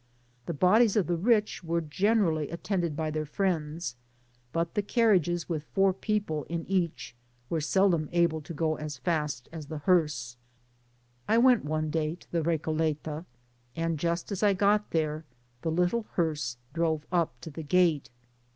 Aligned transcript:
The 0.47 0.55
bodies 0.55 0.95
of 0.95 1.05
the 1.05 1.15
rich 1.15 1.63
were 1.63 1.79
generally 1.79 2.49
attended 2.49 2.95
by 2.95 3.11
their 3.11 3.27
friends; 3.27 3.95
but 4.51 4.73
the 4.73 4.81
car^ 4.81 5.15
riag^s 5.19 5.47
with 5.47 5.63
four 5.65 5.93
people 5.93 6.43
in 6.45 6.65
each 6.65 7.15
were 7.51 7.61
seldom 7.61 8.09
able 8.11 8.41
to 8.41 8.51
go 8.55 8.79
a$ 8.79 8.85
f^t 8.85 9.47
as 9.51 9.67
the 9.67 9.77
hearse, 9.77 10.37
I 11.27 11.37
went 11.37 11.69
om 11.69 11.91
day 11.91 12.15
to 12.15 12.31
the 12.31 12.41
Recoleta} 12.41 13.25
and 13.75 13.99
just 13.99 14.31
as 14.31 14.41
I 14.41 14.53
got 14.55 14.89
there, 14.89 15.23
the 15.61 15.69
little 15.69 16.07
hearse 16.13 16.57
drove 16.73 17.05
up 17.11 17.39
to 17.41 17.51
the 17.51 17.61
gate. 17.61 18.09